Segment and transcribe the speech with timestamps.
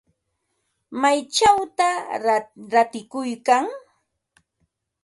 [1.01, 1.87] ¿Maychawta
[2.71, 3.65] ratikuykan?